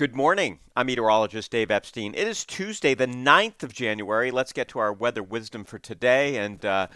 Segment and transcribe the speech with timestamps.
[0.00, 0.60] Good morning.
[0.74, 2.14] I'm meteorologist Dave Epstein.
[2.14, 4.30] It is Tuesday, the 9th of January.
[4.30, 6.38] Let's get to our weather wisdom for today.
[6.38, 6.86] And uh,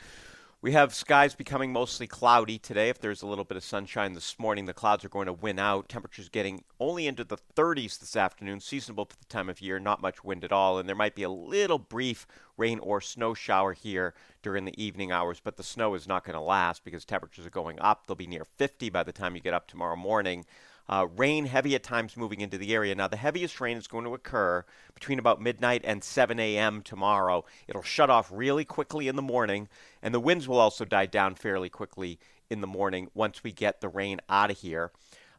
[0.62, 2.88] we have skies becoming mostly cloudy today.
[2.88, 5.58] If there's a little bit of sunshine this morning, the clouds are going to win
[5.58, 5.90] out.
[5.90, 10.00] Temperatures getting only into the 30s this afternoon, seasonable for the time of year, not
[10.00, 10.78] much wind at all.
[10.78, 12.26] And there might be a little brief
[12.56, 16.36] rain or snow shower here during the evening hours, but the snow is not going
[16.36, 18.06] to last because temperatures are going up.
[18.06, 20.46] They'll be near 50 by the time you get up tomorrow morning.
[20.88, 22.94] Uh, rain heavy at times moving into the area.
[22.94, 24.64] Now, the heaviest rain is going to occur
[24.94, 26.82] between about midnight and 7 a.m.
[26.82, 27.44] tomorrow.
[27.66, 29.68] It'll shut off really quickly in the morning,
[30.02, 32.18] and the winds will also die down fairly quickly
[32.50, 34.92] in the morning once we get the rain out of here.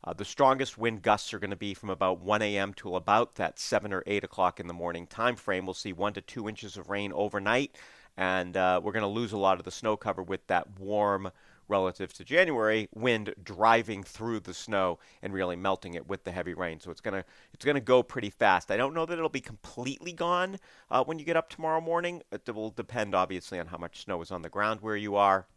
[0.03, 2.73] Uh, the strongest wind gusts are going to be from about 1 a.m.
[2.75, 5.65] to about that 7 or 8 o'clock in the morning time frame.
[5.65, 7.75] We'll see 1 to 2 inches of rain overnight,
[8.15, 11.31] and uh, we're going to lose a lot of the snow cover with that warm
[11.67, 16.53] relative to January, wind driving through the snow and really melting it with the heavy
[16.53, 16.79] rain.
[16.79, 18.71] So it's gonna it's gonna go pretty fast.
[18.71, 20.57] I don't know that it'll be completely gone
[20.91, 22.21] uh, when you get up tomorrow morning.
[22.31, 25.47] It will depend obviously on how much snow is on the ground where you are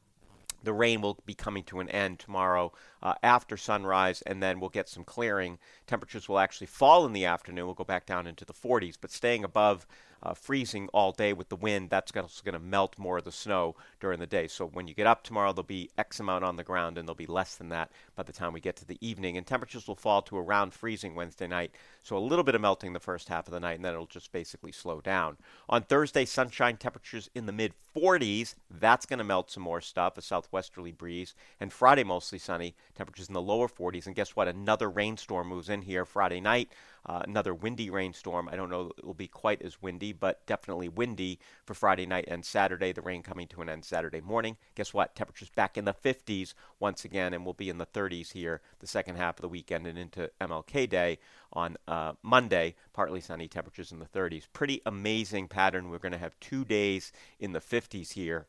[0.63, 4.71] the rain will be coming to an end tomorrow uh, after sunrise, and then we'll
[4.71, 5.59] get some clearing.
[5.87, 7.67] Temperatures will actually fall in the afternoon.
[7.67, 9.87] We'll go back down into the 40s, but staying above
[10.23, 13.77] uh, freezing all day with the wind, that's going to melt more of the snow
[14.01, 14.49] during the day.
[14.49, 17.17] So when you get up tomorrow, there'll be X amount on the ground, and there'll
[17.17, 19.37] be less than that by the time we get to the evening.
[19.37, 21.73] And temperatures will fall to around freezing Wednesday night.
[22.03, 24.07] So a little bit of melting the first half of the night, and then it'll
[24.07, 25.37] just basically slow down.
[25.69, 28.55] On Thursday, sunshine temperatures in the mid 40s.
[28.71, 31.35] That's going to melt some more stuff, a southwesterly breeze.
[31.61, 34.07] And Friday, mostly sunny, temperatures in the lower 40s.
[34.07, 34.49] And guess what?
[34.49, 36.71] Another rainstorm moves in here Friday night.
[37.07, 38.49] Uh, another windy rainstorm.
[38.51, 42.27] I don't know it will be quite as windy, but definitely windy for Friday night
[42.29, 42.93] and Saturday.
[42.93, 44.57] The rain coming to an end Saturday morning.
[44.75, 45.15] Guess what?
[45.15, 48.87] Temperatures back in the 50s once again, and we'll be in the 30s here the
[48.87, 51.19] second half of the weekend and into MLK Day
[51.53, 52.75] on uh, Monday.
[52.93, 54.45] Partly sunny, temperatures in the 30s.
[54.53, 55.91] Pretty amazing pattern.
[55.91, 58.47] We're going to have two days in the 50s here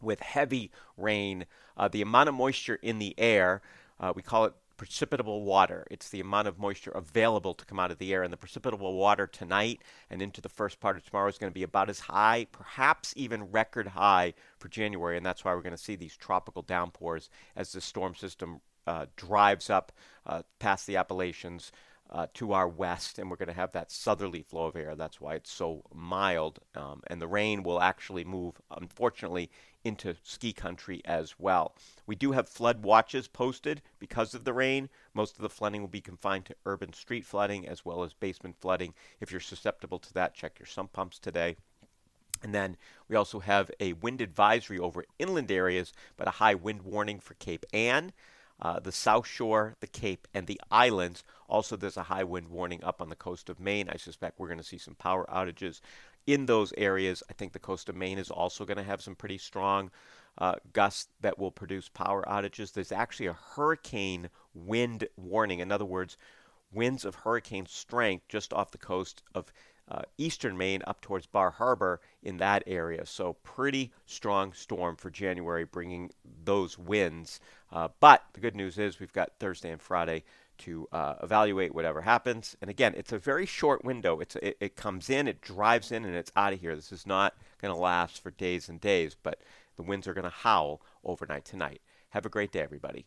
[0.00, 1.46] with heavy rain.
[1.76, 3.62] Uh, the amount of moisture in the air,
[4.00, 5.86] uh, we call it precipitable water.
[5.90, 8.22] It's the amount of moisture available to come out of the air.
[8.22, 11.54] And the precipitable water tonight and into the first part of tomorrow is going to
[11.54, 15.16] be about as high, perhaps even record high for January.
[15.16, 19.06] And that's why we're going to see these tropical downpours as the storm system uh,
[19.16, 19.92] drives up
[20.26, 21.72] uh, past the Appalachians.
[22.08, 24.94] Uh, to our west, and we're going to have that southerly flow of air.
[24.94, 26.60] That's why it's so mild.
[26.76, 29.50] Um, and the rain will actually move, unfortunately,
[29.84, 31.74] into ski country as well.
[32.06, 34.88] We do have flood watches posted because of the rain.
[35.14, 38.56] Most of the flooding will be confined to urban street flooding as well as basement
[38.60, 38.94] flooding.
[39.20, 41.56] If you're susceptible to that, check your sump pumps today.
[42.42, 42.76] And then
[43.08, 47.34] we also have a wind advisory over inland areas, but a high wind warning for
[47.34, 48.12] Cape Ann.
[48.60, 51.22] Uh, the South Shore, the Cape, and the islands.
[51.48, 53.88] Also, there's a high wind warning up on the coast of Maine.
[53.90, 55.80] I suspect we're going to see some power outages
[56.26, 57.22] in those areas.
[57.28, 59.90] I think the coast of Maine is also going to have some pretty strong
[60.38, 62.72] uh, gusts that will produce power outages.
[62.72, 65.60] There's actually a hurricane wind warning.
[65.60, 66.16] In other words,
[66.72, 69.52] winds of hurricane strength just off the coast of
[69.88, 73.06] uh, eastern Maine up towards Bar Harbor in that area.
[73.06, 76.10] So, pretty strong storm for January, bringing
[76.44, 77.40] those winds.
[77.70, 80.24] Uh, but the good news is we've got Thursday and Friday
[80.58, 82.56] to uh, evaluate whatever happens.
[82.60, 84.20] And again, it's a very short window.
[84.20, 86.74] It's it, it comes in, it drives in, and it's out of here.
[86.74, 89.40] This is not going to last for days and days, but
[89.76, 91.80] the winds are going to howl overnight tonight.
[92.10, 93.06] Have a great day, everybody.